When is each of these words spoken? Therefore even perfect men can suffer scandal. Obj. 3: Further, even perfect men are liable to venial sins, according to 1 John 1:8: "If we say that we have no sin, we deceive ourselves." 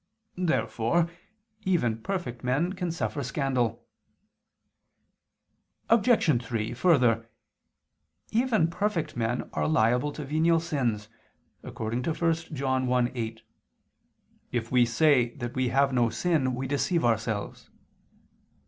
Therefore 0.39 1.11
even 1.63 2.01
perfect 2.01 2.43
men 2.43 2.73
can 2.73 2.89
suffer 2.91 3.21
scandal. 3.21 3.85
Obj. 5.91 6.43
3: 6.43 6.73
Further, 6.73 7.29
even 8.31 8.67
perfect 8.71 9.15
men 9.15 9.47
are 9.53 9.67
liable 9.67 10.11
to 10.13 10.25
venial 10.25 10.59
sins, 10.59 11.07
according 11.61 12.01
to 12.01 12.13
1 12.15 12.33
John 12.55 12.87
1:8: 12.87 13.41
"If 14.51 14.71
we 14.71 14.87
say 14.87 15.35
that 15.35 15.53
we 15.53 15.67
have 15.67 15.93
no 15.93 16.09
sin, 16.09 16.55
we 16.55 16.65
deceive 16.65 17.05
ourselves." 17.05 17.69